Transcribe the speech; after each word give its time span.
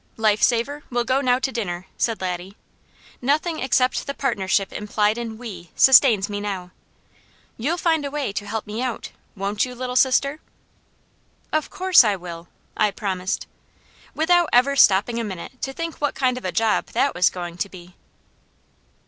"Life 0.17 0.41
saver, 0.41 0.81
we'll 0.89 1.03
now 1.03 1.35
go 1.35 1.39
to 1.39 1.51
dinner," 1.51 1.85
said 1.95 2.21
Laddie. 2.21 2.57
"Nothing 3.21 3.59
except 3.59 4.07
the 4.07 4.15
partnership 4.15 4.73
implied 4.73 5.15
in 5.15 5.37
'we' 5.37 5.69
sustains 5.75 6.27
me 6.27 6.41
now. 6.41 6.71
YOU'LL 7.57 7.77
FIND 7.77 8.03
A 8.05 8.09
WAY 8.09 8.33
TO 8.33 8.47
HELP 8.47 8.65
ME 8.65 8.81
OUT, 8.81 9.11
WON'T 9.35 9.63
YOU, 9.63 9.75
LITTLE 9.75 9.95
SISTER?" 9.95 10.39
"OF 11.53 11.69
COURSE 11.69 12.03
I 12.03 12.15
WILL!" 12.15 12.47
I 12.75 12.89
promised, 12.89 13.45
without 14.15 14.49
ever 14.51 14.75
stopping 14.75 15.19
a 15.19 15.23
minute 15.23 15.61
to 15.61 15.71
think 15.71 15.97
what 16.01 16.15
kind 16.15 16.35
of 16.35 16.45
a 16.45 16.51
job 16.51 16.87
that 16.93 17.13
was 17.13 17.29
going 17.29 17.57
to 17.57 17.69
be. 17.69 17.93